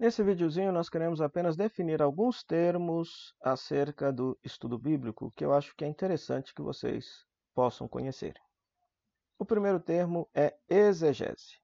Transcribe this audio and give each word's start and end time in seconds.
Nesse 0.00 0.22
videozinho 0.22 0.72
nós 0.72 0.88
queremos 0.88 1.20
apenas 1.20 1.56
definir 1.56 2.00
alguns 2.00 2.42
termos 2.42 3.34
acerca 3.38 4.10
do 4.10 4.34
estudo 4.42 4.78
bíblico 4.78 5.30
que 5.36 5.44
eu 5.44 5.52
acho 5.52 5.76
que 5.76 5.84
é 5.84 5.88
interessante 5.88 6.54
que 6.54 6.62
vocês 6.62 7.26
possam 7.54 7.86
conhecer. 7.86 8.32
O 9.38 9.44
primeiro 9.44 9.78
termo 9.78 10.26
é 10.34 10.56
exegese. 10.70 11.60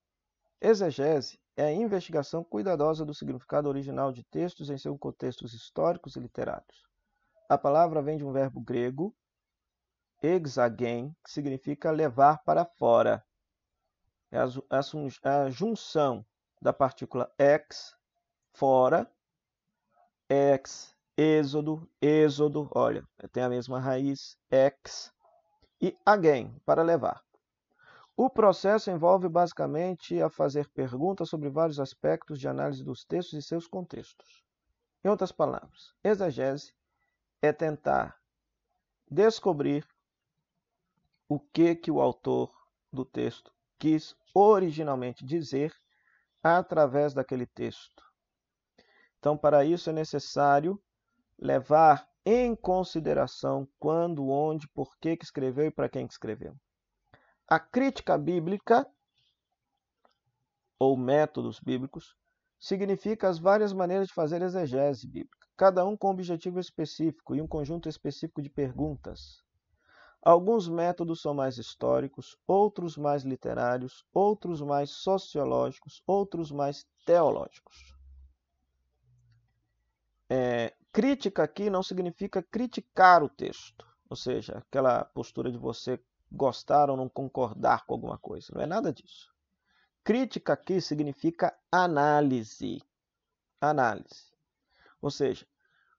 Exegese 0.61 1.41
é 1.57 1.64
a 1.64 1.72
investigação 1.72 2.45
cuidadosa 2.45 3.07
do 3.07 3.14
significado 3.14 3.70
original 3.70 4.12
de 4.12 4.22
textos 4.22 4.68
em 4.68 4.77
seus 4.77 4.98
contextos 4.98 5.55
históricos 5.55 6.14
e 6.14 6.21
literários. 6.21 6.87
A 7.48 7.57
palavra 7.57 8.03
vem 8.03 8.18
de 8.18 8.25
um 8.27 8.32
verbo 8.32 8.61
grego, 8.61 9.16
exagen, 10.23 11.16
que 11.25 11.30
significa 11.30 11.91
levar 11.91 12.45
para 12.45 12.66
fora. 12.66 13.25
É 14.30 14.37
a 14.39 15.48
junção 15.48 16.23
da 16.61 16.75
partícula 16.75 17.32
ex 17.39 17.96
fora, 18.56 19.06
ex, 20.30 20.96
êxodo, 21.15 21.87
êxodo, 22.01 22.70
olha, 22.74 23.06
tem 23.30 23.42
a 23.42 23.51
mesma 23.51 23.79
raiz, 23.79 24.38
ex, 24.51 25.12
e 25.80 25.95
again, 26.06 26.59
para 26.65 26.82
levar. 26.82 27.23
O 28.16 28.30
processo 28.30 28.91
envolve 28.91 29.29
basicamente 29.29 30.23
a 30.23 30.30
fazer 30.30 30.70
perguntas 30.70 31.29
sobre 31.29 31.51
vários 31.51 31.79
aspectos 31.79 32.41
de 32.41 32.48
análise 32.48 32.82
dos 32.82 33.05
textos 33.05 33.38
e 33.38 33.46
seus 33.46 33.69
contextos. 33.69 34.42
Em 35.04 35.09
outras 35.09 35.30
palavras, 35.30 35.93
exegese 36.02 36.73
é 37.43 37.52
tentar 37.52 38.18
descobrir 39.10 39.87
o 41.29 41.38
que, 41.38 41.74
que 41.74 41.91
o 41.91 42.01
autor 42.01 42.51
do 42.91 43.04
texto 43.04 43.52
quis 43.79 44.16
originalmente 44.34 45.27
dizer 45.27 45.74
através 46.43 47.12
daquele 47.12 47.45
texto. 47.45 48.05
Então, 49.27 49.37
para 49.37 49.65
isso 49.65 49.91
é 49.91 49.93
necessário 49.93 50.80
levar 51.37 52.09
em 52.24 52.55
consideração 52.55 53.66
quando, 53.77 54.29
onde, 54.29 54.68
por 54.68 54.96
que, 55.01 55.16
que 55.16 55.24
escreveu 55.24 55.66
e 55.66 55.71
para 55.73 55.88
quem 55.88 56.07
que 56.07 56.13
escreveu. 56.13 56.55
A 57.49 57.59
crítica 57.59 58.16
bíblica, 58.16 58.88
ou 60.79 60.96
métodos 60.96 61.59
bíblicos, 61.59 62.15
significa 62.57 63.29
as 63.29 63.37
várias 63.37 63.73
maneiras 63.73 64.06
de 64.06 64.15
fazer 64.15 64.43
exegese 64.43 65.09
bíblica, 65.09 65.49
cada 65.56 65.84
um 65.84 65.97
com 65.97 66.06
um 66.06 66.12
objetivo 66.12 66.61
específico 66.61 67.34
e 67.34 67.43
um 67.43 67.49
conjunto 67.49 67.88
específico 67.88 68.41
de 68.41 68.49
perguntas. 68.49 69.43
Alguns 70.22 70.69
métodos 70.69 71.21
são 71.21 71.34
mais 71.34 71.59
históricos, 71.59 72.38
outros 72.47 72.97
mais 72.97 73.25
literários, 73.25 74.05
outros 74.15 74.62
mais 74.62 74.91
sociológicos, 74.91 76.00
outros 76.06 76.53
mais 76.53 76.87
teológicos. 77.05 77.96
É, 80.28 80.75
crítica 80.93 81.43
aqui 81.43 81.71
não 81.71 81.82
significa 81.82 82.43
criticar 82.43 83.22
o 83.22 83.28
texto, 83.28 83.87
ou 84.09 84.16
seja, 84.16 84.59
aquela 84.59 85.05
postura 85.05 85.50
de 85.53 85.59
você 85.59 86.00
gostar 86.31 86.91
ou 86.91 86.97
não 86.97 87.09
concordar 87.09 87.84
com 87.87 87.94
alguma 87.94 88.19
coisa. 88.19 88.49
Não 88.55 88.62
é 88.62 88.66
nada 88.66 88.93
disso. 88.93 89.33
Crítica 90.03 90.53
aqui 90.53 90.81
significa 90.81 91.56
análise. 91.71 92.83
Análise. 93.60 94.33
Ou 95.00 95.10
seja, 95.10 95.47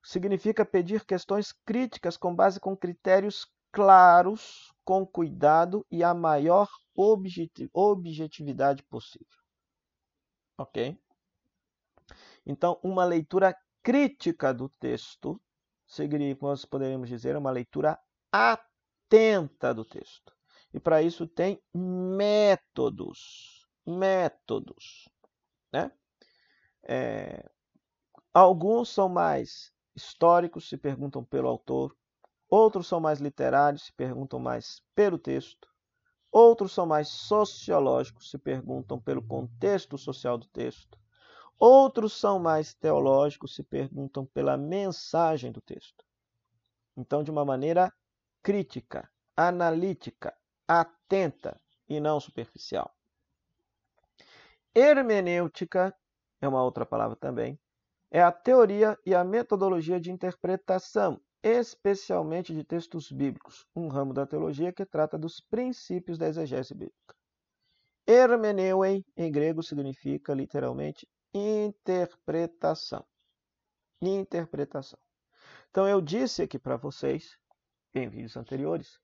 significa 0.03 0.65
pedir 0.65 1.05
questões 1.05 1.51
críticas 1.51 2.17
com 2.17 2.33
base 2.33 2.59
com 2.59 2.75
critérios 2.75 3.45
claros, 3.71 4.73
com 4.83 5.05
cuidado 5.05 5.85
e 5.91 6.03
a 6.03 6.13
maior 6.13 6.69
objetividade 6.95 8.81
possível. 8.83 9.27
Ok? 10.57 10.97
Então, 12.45 12.79
uma 12.81 13.03
leitura 13.03 13.55
crítica 13.87 14.53
do 14.53 14.67
texto, 14.67 15.41
nós 16.41 16.65
poderíamos 16.65 17.07
dizer 17.07 17.37
uma 17.37 17.49
leitura 17.49 17.97
atenta 18.29 19.73
do 19.73 19.85
texto. 19.85 20.35
E 20.73 20.79
para 20.79 21.01
isso 21.01 21.25
tem 21.25 21.63
métodos. 21.73 23.65
Métodos. 23.85 25.07
Né? 25.71 25.89
É, 26.83 27.49
alguns 28.33 28.89
são 28.89 29.07
mais 29.07 29.71
históricos, 29.95 30.67
se 30.67 30.75
perguntam 30.75 31.23
pelo 31.23 31.47
autor. 31.47 31.95
Outros 32.49 32.87
são 32.87 32.99
mais 32.99 33.21
literários, 33.21 33.85
se 33.85 33.93
perguntam 33.93 34.37
mais 34.37 34.81
pelo 34.93 35.17
texto. 35.17 35.65
Outros 36.29 36.73
são 36.73 36.85
mais 36.85 37.07
sociológicos, 37.07 38.31
se 38.31 38.37
perguntam 38.37 38.99
pelo 38.99 39.25
contexto 39.25 39.97
social 39.97 40.37
do 40.37 40.47
texto. 40.47 40.99
Outros 41.59 42.13
são 42.13 42.37
mais 42.37 42.75
teológicos, 42.75 43.55
se 43.55 43.63
perguntam 43.63 44.25
pela 44.27 44.55
mensagem 44.55 45.51
do 45.51 45.59
texto. 45.59 46.05
Então, 46.95 47.23
de 47.23 47.31
uma 47.31 47.43
maneira 47.43 47.91
crítica, 48.43 49.09
analítica, 49.35 50.37
atenta 50.67 51.59
e 51.89 51.99
não 51.99 52.19
superficial. 52.19 52.95
Hermenêutica 54.73 55.95
é 56.39 56.47
uma 56.47 56.63
outra 56.63 56.85
palavra 56.85 57.15
também. 57.15 57.59
É 58.11 58.21
a 58.21 58.31
teoria 58.31 58.97
e 59.03 59.15
a 59.15 59.23
metodologia 59.23 59.99
de 59.99 60.11
interpretação, 60.11 61.19
especialmente 61.41 62.53
de 62.53 62.63
textos 62.63 63.11
bíblicos, 63.11 63.65
um 63.75 63.87
ramo 63.87 64.13
da 64.13 64.27
teologia 64.27 64.71
que 64.71 64.85
trata 64.85 65.17
dos 65.17 65.41
princípios 65.41 66.17
da 66.17 66.27
exegese 66.27 66.75
bíblica. 66.75 67.16
Hermeneuem, 68.07 69.05
em 69.17 69.29
grego, 69.29 69.61
significa 69.61 70.33
literalmente 70.33 71.07
interpretação. 71.33 73.05
Interpretação. 74.01 74.97
Então, 75.69 75.87
eu 75.87 76.01
disse 76.01 76.41
aqui 76.41 76.57
para 76.57 76.77
vocês, 76.77 77.37
em 77.93 78.07
vídeos 78.07 78.37
anteriores, 78.37 78.97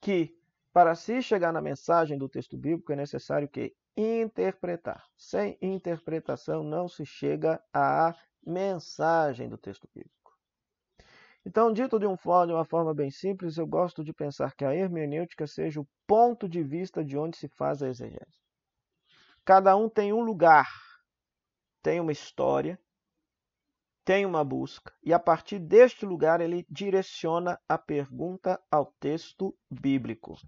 que 0.00 0.36
para 0.72 0.94
se 0.94 1.22
chegar 1.22 1.52
na 1.52 1.60
mensagem 1.60 2.18
do 2.18 2.28
texto 2.28 2.56
bíblico 2.56 2.92
é 2.92 2.96
necessário 2.96 3.48
que 3.48 3.74
interpretar. 3.96 5.06
Sem 5.16 5.56
interpretação 5.60 6.62
não 6.62 6.88
se 6.88 7.06
chega 7.06 7.62
à 7.72 8.14
mensagem 8.44 9.48
do 9.48 9.56
texto 9.56 9.88
bíblico. 9.94 10.21
Então, 11.44 11.72
dito 11.72 11.98
de, 11.98 12.06
um, 12.06 12.14
de 12.14 12.52
uma 12.52 12.64
forma 12.64 12.94
bem 12.94 13.10
simples, 13.10 13.58
eu 13.58 13.66
gosto 13.66 14.04
de 14.04 14.12
pensar 14.12 14.54
que 14.54 14.64
a 14.64 14.74
hermenêutica 14.74 15.46
seja 15.46 15.80
o 15.80 15.88
ponto 16.06 16.48
de 16.48 16.62
vista 16.62 17.04
de 17.04 17.18
onde 17.18 17.36
se 17.36 17.48
faz 17.48 17.82
a 17.82 17.88
exegese. 17.88 18.40
Cada 19.44 19.76
um 19.76 19.88
tem 19.88 20.12
um 20.12 20.20
lugar 20.20 20.68
tem 21.82 21.98
uma 22.00 22.12
história, 22.12 22.78
tem 24.04 24.24
uma 24.24 24.44
busca, 24.44 24.92
e 25.02 25.12
a 25.12 25.18
partir 25.18 25.58
deste 25.58 26.06
lugar 26.06 26.40
ele 26.40 26.64
direciona 26.70 27.60
a 27.68 27.76
pergunta 27.76 28.60
ao 28.70 28.86
texto 29.00 29.54
bíblico. 29.68 30.38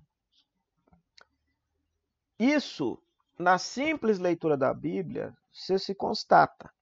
Isso, 2.39 3.03
na 3.39 3.59
simples 3.59 4.19
leitura 4.19 4.57
da 4.57 4.73
Bíblia, 4.73 5.37
se 5.53 5.95
constata. 5.95 6.73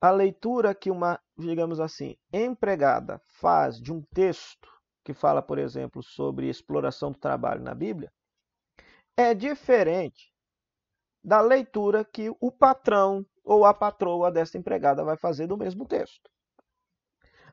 A 0.00 0.10
leitura 0.10 0.74
que 0.74 0.90
uma, 0.90 1.18
digamos 1.36 1.80
assim, 1.80 2.16
empregada 2.32 3.20
faz 3.40 3.80
de 3.80 3.92
um 3.92 4.02
texto 4.14 4.68
que 5.04 5.14
fala, 5.14 5.42
por 5.42 5.58
exemplo, 5.58 6.02
sobre 6.02 6.48
exploração 6.48 7.12
do 7.12 7.18
trabalho 7.18 7.62
na 7.62 7.74
Bíblia, 7.74 8.12
é 9.16 9.34
diferente 9.34 10.32
da 11.22 11.40
leitura 11.40 12.04
que 12.04 12.30
o 12.40 12.50
patrão 12.50 13.24
ou 13.42 13.64
a 13.64 13.72
patroa 13.72 14.30
desta 14.30 14.58
empregada 14.58 15.04
vai 15.04 15.16
fazer 15.16 15.46
do 15.46 15.56
mesmo 15.56 15.86
texto. 15.86 16.30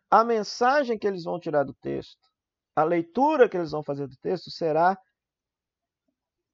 A 0.10 0.24
mensagem 0.24 0.98
que 0.98 1.08
eles 1.08 1.24
vão 1.24 1.40
tirar 1.40 1.64
do 1.64 1.74
texto, 1.74 2.30
a 2.76 2.84
leitura 2.84 3.48
que 3.48 3.56
eles 3.56 3.72
vão 3.72 3.84
fazer 3.84 4.08
do 4.08 4.18
texto 4.18 4.50
será 4.50 4.98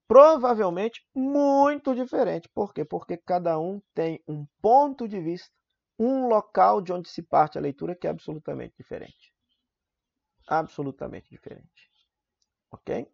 provavelmente 0.08 1.02
muito 1.14 1.94
diferente. 1.94 2.50
Por 2.54 2.74
quê? 2.74 2.86
Porque 2.86 3.18
cada 3.18 3.60
um 3.60 3.82
tem 3.94 4.22
um 4.28 4.46
ponto 4.62 5.08
de 5.08 5.20
vista, 5.20 5.50
um 6.00 6.28
local 6.28 6.82
de 6.82 6.94
onde 6.94 7.10
se 7.10 7.22
parte 7.22 7.58
a 7.58 7.62
leitura 7.62 7.96
que 7.96 8.08
é 8.08 8.10
absolutamente 8.10 8.76
diferente. 8.78 9.34
Absolutamente 10.48 11.30
diferente. 11.30 11.92
Ok? 12.72 13.12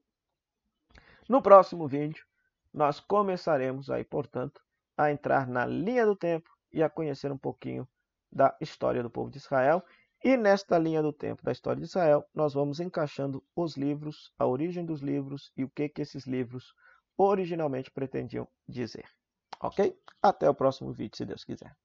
No 1.28 1.42
próximo 1.42 1.88
vídeo, 1.88 2.26
nós 2.74 3.00
começaremos 3.00 3.90
aí, 3.90 4.04
portanto, 4.04 4.62
a 4.98 5.12
entrar 5.12 5.48
na 5.48 5.66
linha 5.66 6.06
do 6.06 6.16
tempo 6.16 6.50
e 6.72 6.84
a 6.84 6.90
conhecer 6.90 7.32
um 7.32 7.38
pouquinho 7.38 7.88
da 8.32 8.56
história 8.60 9.02
do 9.02 9.10
povo 9.10 9.30
de 9.30 9.38
Israel. 9.38 9.84
E 10.24 10.36
nesta 10.38 10.78
linha 10.78 11.02
do 11.02 11.14
tempo 11.14 11.44
da 11.44 11.52
história 11.52 11.80
de 11.80 11.86
Israel, 11.86 12.26
nós 12.34 12.54
vamos 12.54 12.80
encaixando 12.80 13.44
os 13.56 13.76
livros, 13.78 14.34
a 14.38 14.46
origem 14.46 14.86
dos 14.86 15.02
livros 15.02 15.52
e 15.56 15.64
o 15.64 15.70
que, 15.70 15.90
que 15.90 16.02
esses 16.02 16.26
livros 16.26 16.74
originalmente 17.18 17.92
pretendiam 17.92 18.48
dizer. 18.68 19.08
Ok? 19.62 19.98
Até 20.22 20.50
o 20.50 20.56
próximo 20.56 20.92
vídeo, 20.92 21.18
se 21.18 21.26
Deus 21.26 21.44
quiser. 21.44 21.76